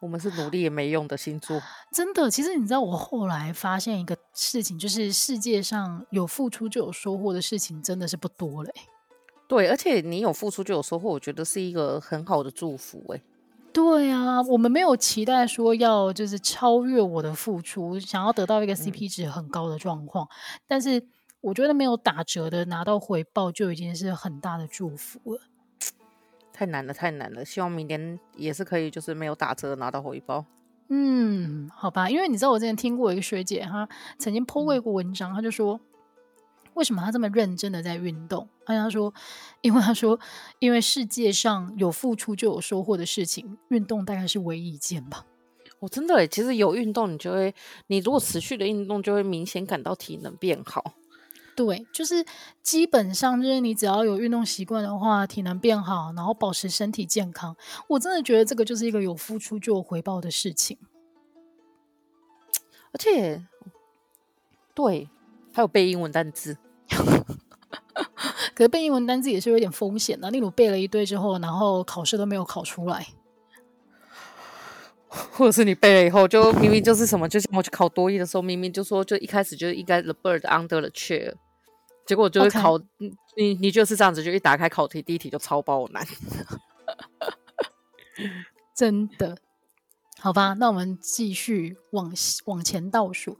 [0.00, 1.60] 我们是努力也没用的星座。
[1.92, 8.72] 真的，其实你知道，我后来发现一个事情，就是世界上有付出就有收获的事情，真的是不多嘞。
[9.48, 13.22] 对，而且你有付出就有收获，我觉得是一个很好的祝福诶。
[13.72, 21.02] 对啊，我们没有期待说要就是超越我的付出，想要得到一个 CP 值很高的状况，嗯、但是
[21.40, 25.40] 我觉得没有打折的拿到回报就已经是很大的祝福了。
[26.52, 30.44] 太难了，太难了，希望明年也是可以，就是没有打折拿到回报。
[30.88, 35.80] 嗯，好吧，因为你知道我之前听过一个学姐，她曾经 po 过一个文章，她就说。
[36.74, 38.48] 为什么他这么认真的在运动？
[38.64, 39.12] 他说，
[39.60, 40.18] 因为他说，
[40.58, 45.26] 因为世界上有付出就有收获的事情，运动大概是唯一一件吧。
[45.80, 47.54] 我、哦、真的，其实有运动，你就会，
[47.88, 50.94] 你如果持续的运动，就会明显感到体能变好。
[51.54, 52.24] 对，就是
[52.62, 57.56] 基本上就是你只要有运动习惯的话，体能变好，然后保持身体健康，
[57.88, 60.78] 我真的觉得这个就是一个有付出就有回报的事情。
[62.92, 63.44] 而且，
[64.74, 65.08] 对。
[65.52, 66.56] 还有背英文单词，
[68.54, 70.30] 可是背英文单字也是有点风险的。
[70.30, 73.06] 例如背了一堆之后，然后考试都没有考出来，
[75.08, 81.34] 或者是你背了以后，就明明就是什么，就像我去考多益的时候，明明就说就一开始就应该 the bird under the chair，
[82.06, 83.14] 结果就是考 Okay.
[83.36, 86.06] 你你就是这样子，就一打开考题第一题就超爆难，
[88.76, 89.38] 真的。
[90.22, 92.12] 好吧，那我们继续往
[92.44, 93.38] 往前倒数。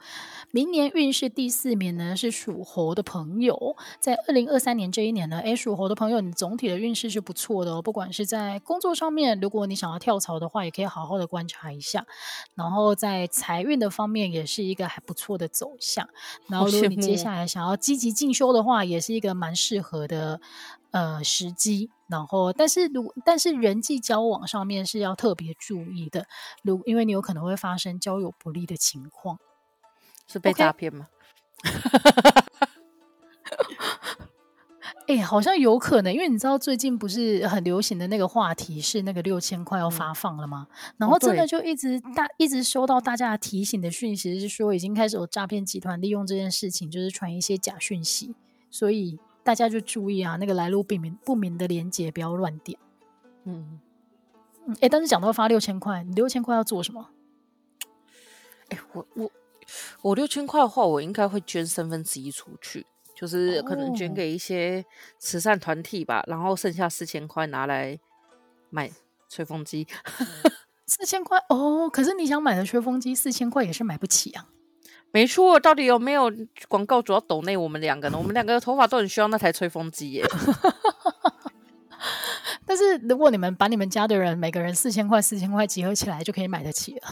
[0.50, 7.80] 明年运势第四名呢是属猴的朋友，在二零二三年这一年呢，诶，属猴的朋友，你总体的运势是不错的哦。
[7.80, 12.04] 不管是在工作上面，如果你想要跳槽的话，也可以好好的观察一下。
[12.56, 16.08] 然后在财运的方面，也是一个还不错的走向。
[16.48, 20.40] 然后如果你接下来想要积极进修的话，也是一个蛮适合的。
[20.90, 26.26] 呃，时机，然后，但是如但是人际交往上面是要特别注意的，
[26.62, 29.38] 如因为你有可能会发生交友不利的情况，
[30.28, 31.08] 是被诈骗吗？
[35.06, 40.66] 哎欸，好像有可能，因为你知道最近不是很流行的那个话题是那个六千块要发放了吗？
[40.70, 48.34] 嗯、然后真的就一直大一直收到大家提醒的讯息，是说已经开始有诈骗集团利用这件事情，就是传一些假讯息，
[48.70, 49.18] 所以。
[49.44, 52.78] 大家就注意啊，那个来路不明不明的连接不要乱点。
[53.44, 53.80] 嗯
[54.66, 57.10] 嗯，哎、欸，但是讲到发六千块，你六千块要做什么？
[58.68, 59.32] 哎、欸，我我
[60.02, 64.84] 我六千块的话，我应该会捐三分之一出去，就是可能捐给一些
[65.18, 67.98] 慈善团体吧，哦、然后剩下四千块拿来
[68.70, 68.90] 买
[69.28, 69.86] 吹风机。
[70.86, 74.48] 四千块哦，可是你想买的吹风机，四千块也是买不起啊。
[75.12, 76.32] 没错，到底有没有
[76.68, 78.18] 广告主要抖内我们两个呢？
[78.18, 80.24] 我们两个的头发都很需要那台吹风机耶。
[82.64, 87.02] 但是如果你们把你们家的人每个人四千块、四千块集合起来，就可以买得起了。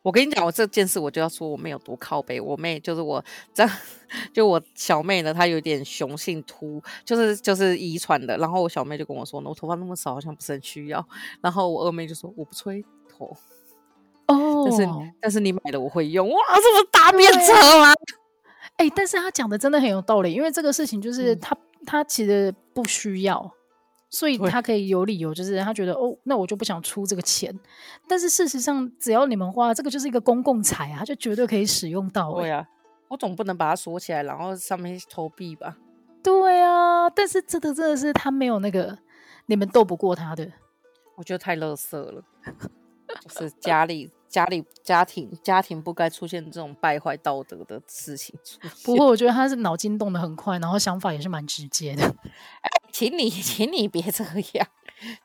[0.00, 2.40] 我跟你讲，我这件事我就要说我妹有多靠背。
[2.40, 3.70] 我妹就是我这样，
[4.32, 8.38] 就我小妹呢，她有点雄性秃，就是就是遗传的。
[8.38, 11.06] 然后我小妹就跟我说呢，我头发那么少，好像不是很需要。
[11.40, 13.36] 然后我二妹就说我不吹头。
[14.32, 14.88] 哦，但是
[15.20, 17.92] 但是你买的我会用哇，这么大便车吗？
[18.76, 23.52] 哎、欸，但是他讲的真的很有道理，因为这个事情就是他、嗯、他其实不需要，
[24.08, 27.56] 所以他可以有理由，就是他觉得哦，那我就不想出这个钱。
[28.08, 32.32] 但是事实上，只要你们花这个，就是一个公共财啊，就绝对可以使用到。
[32.34, 32.66] 对啊，
[33.08, 35.76] 我总不能把它锁起来，然后上面投币吧？
[36.22, 38.98] 对啊，但是这个真的是他没有那个，
[39.46, 40.50] 你们斗不过他的。
[41.16, 42.22] 我觉得太乐色了。
[43.20, 48.34] 就是家里、家里、家庭、家庭不该出现这种败坏道德的事情。
[48.82, 52.02] 不过我觉得他是脑筋动得很快，然后想法也是蛮直接的。
[52.64, 54.66] 哎，请你，请你别这样，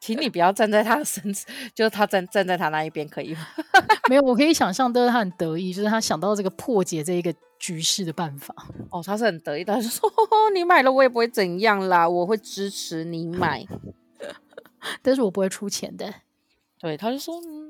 [0.01, 3.47] 请你不要站在他的身子，就是他站站在他那一边，可以吗？
[4.11, 8.53] 没有，我可以想象，都是他很得意，就是他想到这个破解这一个局势的办法。
[8.91, 10.11] 哦，他是很得意，他就说
[10.53, 13.65] ：“你买了，我也不会怎样啦，我会支持你买，
[15.01, 16.13] 但是我不会出钱的。”
[16.77, 17.41] 对，他就说。
[17.41, 17.66] 嗯，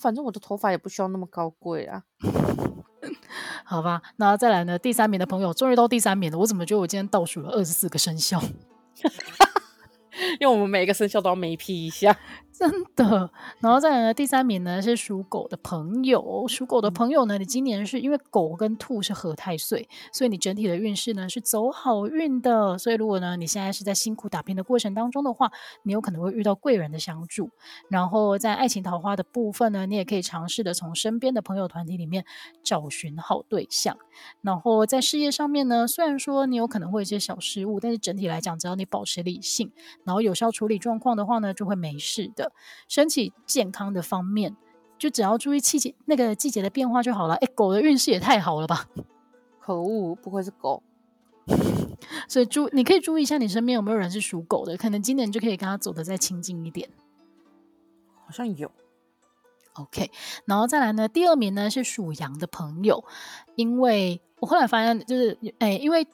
[0.00, 2.02] 反正我的头发也不需要那么高贵啊。
[3.64, 4.78] 好吧，那再来呢？
[4.78, 6.38] 第三名的朋友终于到第三名了。
[6.38, 8.42] 我怎么觉得我今天倒数了二十四个生肖？
[10.40, 12.16] 因为我们每一个生肖都要眉批一下。
[12.58, 16.44] 真的，然后再来呢，第三名呢是属狗的朋友。
[16.48, 22.76] 属狗的朋友呢，你今年是因为狗跟兔是合太岁，所以你整体的运势呢是走好运的。
[22.76, 25.52] 所以如果呢你现在是在辛苦打拼的过程当中的话，
[25.84, 27.48] 你有可能会遇到贵人的相助。
[27.88, 32.24] 然后在爱情桃花的部分呢，你也可以尝试的从身边的朋友团体里面
[32.64, 33.96] 找寻好对象。
[34.40, 39.70] 然后在事业上面呢，虽然说你有可能会有一些小失误，但是整体来讲，只要你保持理性，
[40.02, 42.47] 然后有效处理状况的话呢，就会没事的。
[42.88, 44.56] 身体健康的方面，
[44.98, 47.34] 就只要注意季节那个季节的变化就好了。
[47.36, 48.88] 哎，狗的运势也太好了吧！
[49.60, 50.82] 可恶，不愧是狗。
[52.28, 56.88] 所以注你可以注意一下，你身边有没有人是属狗的，可能今年就可以跟他走得再亲近一点。
[58.24, 58.70] 好像有。
[59.74, 60.10] OK，
[60.44, 63.04] 然后再来呢，第二名呢是属羊的朋友，
[63.54, 66.06] 因为我后来发现就是，哎，因为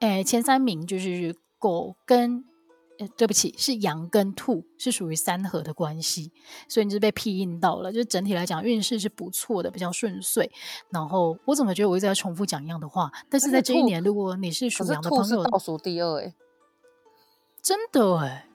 [0.00, 2.44] 哎前三名就是狗跟。
[3.04, 6.32] 呃，对不起，是羊跟兔是属于三合的关系，
[6.68, 7.92] 所以你就被庇荫到了。
[7.92, 10.50] 就是整体来讲，运势是不错的，比较顺遂。
[10.90, 13.10] 然后我怎么觉得我一直在重复讲一样的话？
[13.28, 16.34] 但是在这一年，如果你是属羊的朋友，是倒数第二哎，
[17.62, 18.48] 真的哎，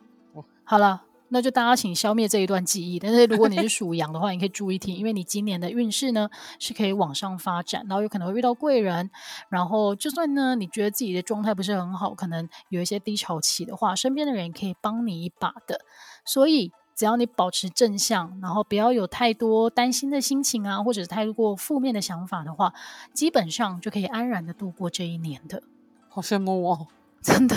[0.64, 1.04] 好了。
[1.30, 3.00] 那就大家请消灭这一段记忆。
[3.00, 9.10] 但是如果你是属羊的话，你可以注意听，因为你今年的运势呢是可以往上发展，然后有可能会遇到贵人。
[9.50, 15.82] 然后就算呢你觉得自己的状态不是很好，可能有一些低潮期的话，身边的人可以帮你一把的。
[16.26, 22.74] 所以只要你保持正向，然后不要有太多担心的心情啊，或者是太过负面的想法的话，
[23.14, 25.64] 基本上就可以安然的度过这一年的。
[26.10, 26.88] 好羡慕哦。
[27.22, 27.56] 真的，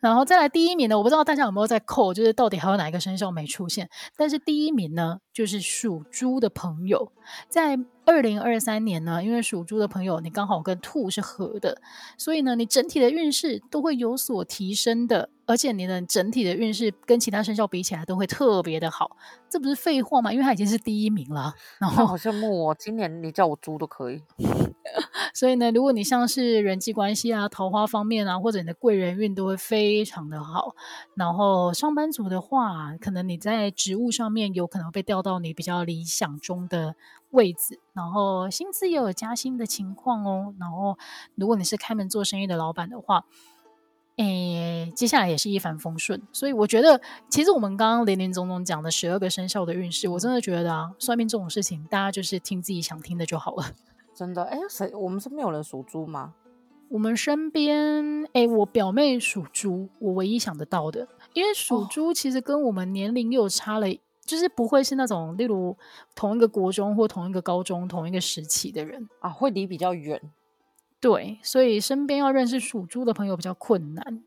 [0.00, 0.96] 然后再来第一名呢？
[0.96, 3.88] 我不知道大家有没有在扣，就是到底还有哪一个生肖没出现？
[4.16, 7.12] 但是第一名呢，就是属猪的朋友，
[7.48, 11.80] 在二零二三年呢，因为属猪的朋友你刚好跟兔是合的，
[12.16, 19.16] 所以呢，你整体的运势都会有所提升的，而且你的整体的运势跟其他生肖比起来都会特别的好，
[19.48, 20.32] 这不是废话吗？
[20.32, 21.52] 因为他已经是第一名了。
[21.78, 24.22] 然后好羡慕哦，今年你叫我猪都可以。
[25.34, 30.74] 所以呢，如果你像是人际关系啊、桃花方面啊，或者你的贵人运都会非常的好。
[31.14, 36.94] 然后上班族的话，可能你在职务上面有可能被调到你比较理想中的
[37.30, 40.54] 位置，然后薪资也有加薪的情况哦。
[40.58, 40.98] 然后
[41.34, 43.24] 如果你是开门做生意的老板的话，
[44.16, 46.22] 诶，接下来也是一帆风顺。
[46.32, 53.64] 所以我觉得，其实我们刚刚林林总总讲的十二个生肖的运势，我真的觉得啊，算命这种事情，大家就是听自己想听的就好了。
[54.14, 54.90] 真的哎，谁？
[54.94, 56.32] 我们身边有人属猪吗？
[56.88, 65.76] 我们身边哎，我表妹属猪，我唯一想得到的，因为属猪其实跟我们年龄又差了，哦、就是不会是那种例如
[66.14, 70.20] 同一个国中或同一个高中同一个时期的人啊，会离比较远。
[71.00, 74.22] 对，所以身边要认识属猪的朋友比较困难。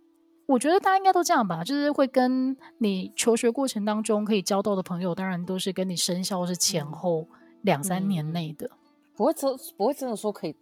[0.47, 7.27] 我觉得大家应该都这样吧，就是会跟你求学过程当中可以交到的朋友，当然都是跟你生肖是前后
[7.61, 8.67] 两三年内的。
[8.67, 8.75] 嗯
[9.19, 10.55] 不会真不会真的说可以，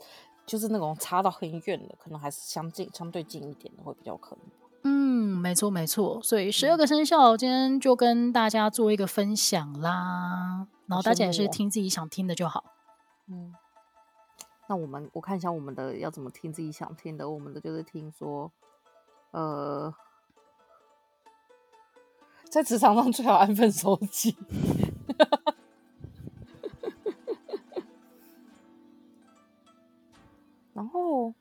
[0.48, 4.46] 就是那种差到很远的，可能还是相近相对近一点的会比较可能。
[4.84, 6.22] 嗯，没错没错。
[6.24, 12.64] 所以十二个生肖今天就跟大家做一个分享啦，然后大家也是听自己想听的就好。
[13.28, 13.54] 嗯，
[14.70, 18.50] 那我们我看一下我们的要怎么听自己想听的，我们的就是听说，
[19.32, 19.94] 呃，
[22.50, 24.38] 在职场上最好安分守己。
[30.78, 31.34] 然后，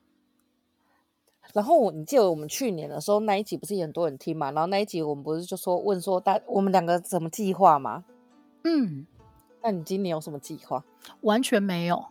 [1.53, 4.49] 然后你记得我们去年的时候那一集不是也很多人听嘛？
[4.51, 8.03] 然后那一集我们不是就说问说大我们两个怎么计划吗？
[8.63, 9.05] 嗯，
[9.61, 10.83] 那你今年有什么计划？
[11.21, 12.07] 完全没有，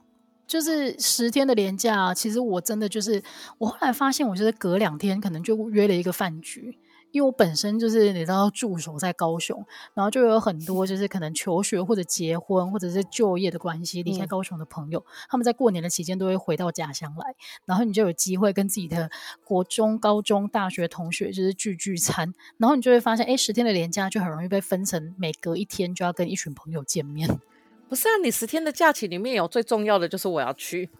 [0.46, 2.14] 就是十天的连假。
[2.14, 3.20] 其实我真的就是，
[3.58, 6.78] 我后来发现，我就是隔两天可能就约了一个饭局。
[7.16, 19.10] 因为我本身就是你知道驻守在高雄，然后就有很多就是可能求学或者结婚或者是就业的关系离开高雄的朋友，嗯、他们在过年的期间都会回到家乡来，然后你就有机会跟自己的
[19.46, 27.40] 国中、高中、大学同学就是聚聚餐，然后你就会发现，哎，十天的连假就很容易被分成每隔一天就要跟一群朋友见面。
[27.88, 30.90] 不是啊，你十天的假期里面有最重要的就是我要去。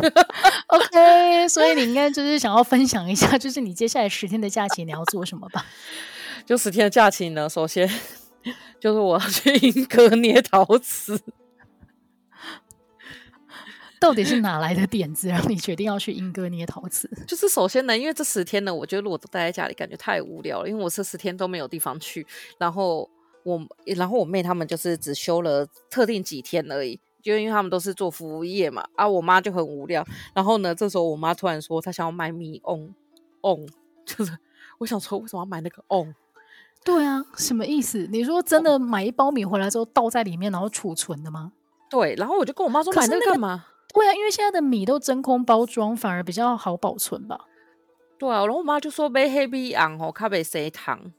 [0.66, 5.64] OK，所以你应该就是想要分享一下，就是你接下来十天的假期你要做什么吧？
[6.44, 7.88] 就十天的假期呢，首先
[8.80, 11.20] 就是我要去莺歌捏陶瓷。
[14.00, 17.08] 到底是哪来的点子让你决定要去莺歌捏陶瓷？
[17.28, 22.26] 就是首先呢，因为这十天呢，我觉得如果都待在家里，感觉太无聊了，因为我这十天都没有地方去，
[22.58, 23.08] 然后。
[23.44, 28.84] 我然后我妹他们就是只休了特定几天而已，就因为他们都是做服务业嘛。
[28.96, 30.04] 啊，我妈就很无聊。
[30.34, 32.92] 然后呢，这时候我妈突然说她想要买米瓮
[33.42, 33.66] 瓮，
[34.04, 34.36] 就是
[34.78, 36.14] 我想说为什么要买那个瓮？
[36.84, 38.06] 对啊，什么意思？
[38.10, 41.52] 你说真的买一包米回来之后倒在里面，然后储存的吗？
[41.88, 43.64] 对，然后我就跟我妈说买那个干嘛？
[43.94, 47.38] 对啊，因为现在的米都真空包装，反而比较好保存吧。
[48.18, 51.12] 对啊，然后我妈就说买黑米昂哦，卡贝塞糖，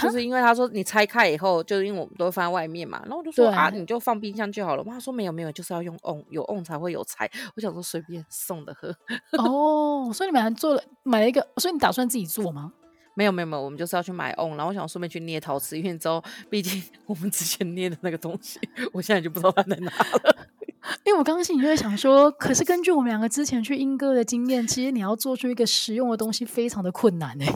[0.00, 3.00] 就是因为他说你拆开以后，就是因为我们都会放在外面嘛。
[3.04, 4.84] 然后我就说啊，你就放冰箱就好了。
[4.84, 7.30] 妈说没有没有，就是要用瓮，有瓮才会有拆。
[7.56, 8.94] 我想说随便送的喝。
[9.38, 12.72] 哦，所以你们还做了买了一个，所以你打算自己做吗？
[13.14, 18.58] 没有没有没有，我们就是要去买瓮，然后我想顺便去捏陶瓷，因为你知道，毕竟我们之前捏的那个东西，
[18.92, 20.36] 我现在就不知道它在哪了。
[21.04, 27.54] 因为我刚刚心里就在想说，可是根据我们两个之前去英哥的经验，其实你要做出一个实用的东西，非常的困难哎。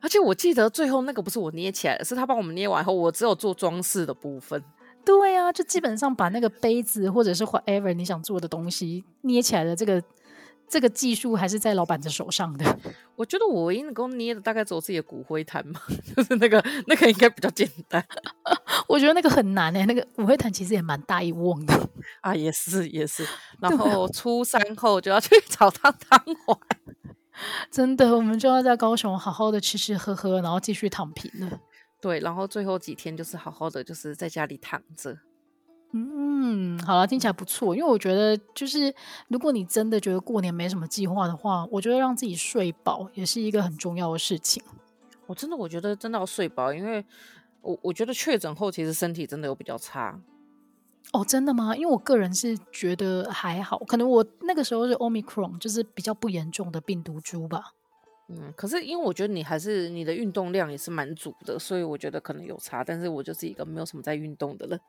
[0.00, 4.62] 而且我记得最后那个不是我捏起来的，是他帮我们捏完后，我只有做装饰的部分。
[5.04, 10.02] 对啊，就基本上把那个杯子或者是 whatever 你想做的东西捏起来的这个。
[10.70, 12.78] 这个技术还是在老板的手上的。
[13.16, 15.80] 我觉得我唯一能够捏的大概只有自己的骨灰坛嘛，
[16.14, 18.06] 就是那个那个应该比较简单。
[18.86, 21.72] 我觉得那个很难诶、欸，那个骨灰坛其实也蛮大一瓮的
[22.20, 23.26] 啊，也是也是。
[23.62, 26.58] 然后初三后就要去找他汤玩，
[27.70, 31.60] 真的，我们就要在高雄好好的吃吃喝喝，然后继续躺平了。
[32.00, 35.18] 对，然后最后几天就是好好的，就是在家里躺着。
[35.92, 37.74] 嗯，好了，听起来不错。
[37.74, 38.94] 因为我觉得，就是
[39.28, 44.62] 如果你真的觉得过年没什么计划的话，我觉得让自己睡饱也是一个很重要的事情。
[45.26, 47.04] 我真的，我觉得真的要睡饱，因为
[47.62, 50.20] 我我觉得确诊后其实身体真的有比较差。
[51.12, 51.74] 哦，真的吗？
[51.74, 57.72] 因为我个人是觉得还好，可能我那个时候是 Omicron，就是比较不严重的病毒株吧。
[58.28, 62.84] 嗯，可是因为我觉得你还是你的运动量也是蛮足的，所以我觉得可能有差。
[62.84, 64.80] 但是我就是一个没有什么在运动的人。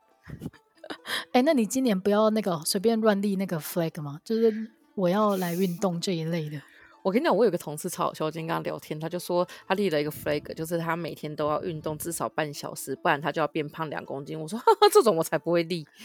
[1.32, 4.20] 哎，那你今年不要那个随便乱立那个 flag 吗？
[4.22, 6.60] 就是我要来运动这一类的。
[7.02, 14.38] 我跟你讲，我有个同事超好笑，我今天跟他聊天，他就说他立了一个 flag，就是他每天都要运动至少半小时，不然他就要变胖两公斤。
[14.38, 15.86] 我说哈哈， 这种我才不会立。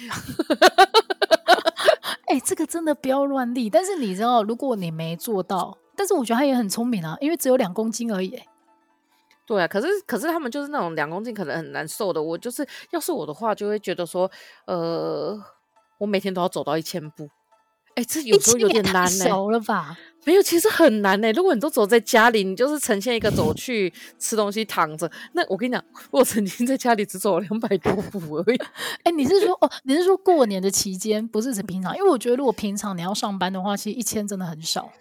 [2.28, 3.70] 哎，这个真的不要乱立。
[3.70, 8.42] 但是你知道，如果你没做到，但是我觉得他也很聪明啊，因为只有两公斤而已。
[9.46, 12.24] 对啊，可是可是他们就是那种两公斤可能很难受的。
[12.24, 14.30] 我就是要是我的话，就会觉得说，
[14.66, 15.40] 呃，
[16.00, 17.30] 我每天都要走到一千步。
[17.96, 19.26] 哎，这有时候有点难呢。
[19.26, 19.96] 小了吧？
[20.26, 21.32] 没有，其实很难呢。
[21.34, 25.10] 如果你都走在家里，你就是呈现一个走去吃东西、躺着。
[25.34, 28.60] 那我跟你讲，我曾经在家里只走了两百多步而已。
[29.04, 29.70] 哎，你是说哦？
[29.84, 31.96] 你是说过年的期间，不是平常？
[31.96, 34.92] 因为我觉得如果平常你要上班的话，其实一千真的很少。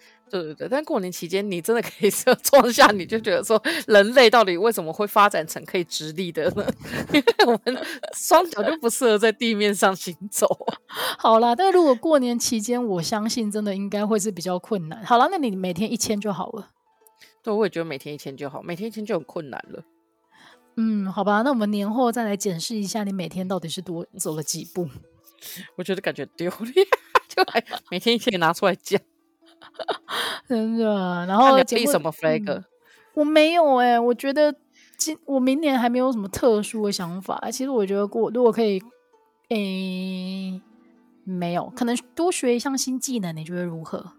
[0.41, 2.11] 对对对，但过年期间你真的可以
[2.43, 6.65] 装下，你就觉得说人类到底为什么会发展成可以直立的呢？
[7.13, 10.47] 因为我们双脚就不适合在地面上行走。
[11.17, 15.03] 好啦，但如果过年期间，我相信真的应该会是比较困难。
[15.05, 16.71] 好了，那你每天一千就好了。
[17.41, 19.83] 对，我也觉得每天一千就好，每天一千就很困难了。
[20.77, 24.89] 嗯，好吧，那我们年后再来检视一下，你每天到底是多走了几步？
[25.77, 26.87] 我觉得感觉丢脸，
[27.29, 28.99] 就还每天一千拿出来讲。
[30.47, 32.63] 真的，然后立什么 flag？、嗯、
[33.13, 34.53] 我没有哎、欸，我觉得
[34.97, 37.49] 今我明年还没有什么特殊的想法。
[37.51, 38.81] 其实我觉得过如果可以，
[39.49, 40.61] 诶、欸，
[41.23, 44.13] 没有，可能多学一项新技能，你觉得如何？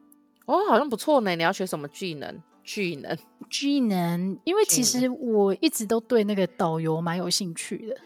[0.46, 1.34] 哦，好像不错呢。
[1.34, 2.42] 你要学什么技能？
[2.64, 3.16] 技能？
[3.50, 4.38] 技能？
[4.44, 7.96] 因为其实我一直都对那个导游蛮有兴趣的。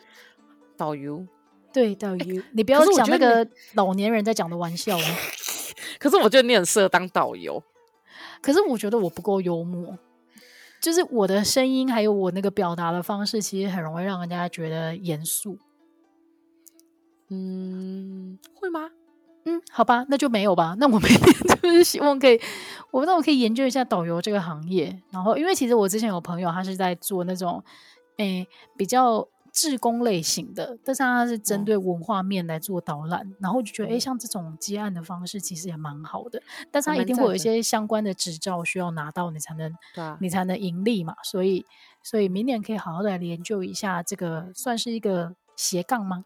[0.77, 1.27] 导游？
[1.73, 2.43] 对，导游。
[2.53, 5.03] 你不要讲那个老年人在讲的玩笑哦。
[6.01, 7.63] 可是我觉得你很适合当导游，
[8.41, 9.99] 可是我觉得我不够幽默，
[10.81, 15.59] 就是我的声音还有我那个表达的方式，其实很容易让人家觉得严肃。
[17.29, 18.91] 嗯，会吗？
[19.45, 20.75] 嗯，好吧，那就没有吧。
[20.79, 21.21] 那我每天
[21.63, 22.41] 就是希望可以，
[22.91, 25.01] 我那我可以研究一下导游这个行业。
[25.11, 27.63] 然后，因为其实我之前有朋友，他是在做那种，
[28.19, 29.27] 诶，比较。
[29.53, 41.15] 志工类型的，但是它是针对文化面来做导览，哦、然后就觉得，哎、欸，像这种接案的方式其实也蛮好的，但是它一定会有一些相关的执照需要拿到，你才能，啊、你才能盈利嘛。
[41.23, 41.65] 所以，
[42.03, 46.25] 所以明年可以好好的来研究一下这个，算是一个斜杠吗？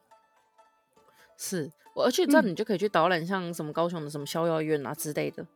[1.36, 5.46] 是，而且这样你就可以去导览，像什么高雄的什么逍遥院啊之类的。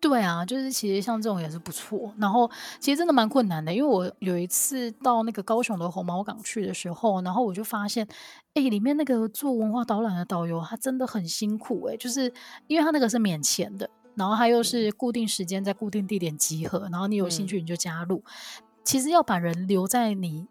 [0.00, 2.12] 对啊，就是其实像这种也是不错。
[2.18, 8.08] 然后其实真的蛮困难的，因为我有一次到那个高雄的红毛港去的时候，然后我就发现，
[8.54, 12.32] 哎，里面那个做文化导览的导游他真的很辛苦诶，就是
[12.66, 18.16] 因为他那个是免钱的，然后他又是固定时间在固定地点集合，然后你有兴趣你就加入。
[18.16, 20.46] 嗯、其实要把人留在你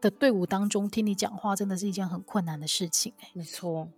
[0.00, 3.28] 的队伍当中听你讲话，真的是一件很困难的事情诶。
[3.34, 3.88] 没错。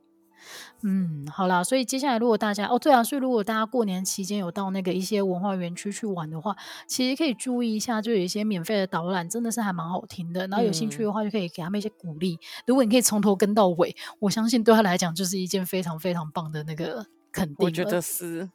[0.83, 10.47] 嗯，好啦，所以接下来如果大家哦，对啊，所以如果大家过年期间有到那个一些文化园区去玩的话，其实可以注意一下，就有一些免费的导览，真的是还蛮好听的。
[10.47, 12.35] 然后有兴趣的话，就可以给他们一些鼓励。
[12.35, 17.67] 嗯、如果你可以从头跟到尾，我相信对他来讲就是一件非常非常棒的那个肯定。
[17.67, 18.51] 我觉得是，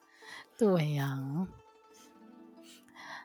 [0.57, 1.47] 对呀、啊，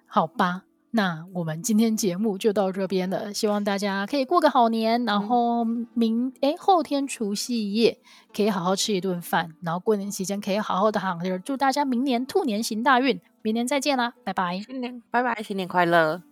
[0.06, 0.64] 好吧。
[0.90, 5.64] 那我们今天节目就到这边了，希望大家可以过个好年，然后
[5.94, 7.98] 明哎后天除夕夜
[8.34, 16.27] 可以好好吃一顿饭，然后过年期间可以好好的躺着，祝大家明年兔年行大运，明年再见啦，拜拜，新年拜拜，新年快乐。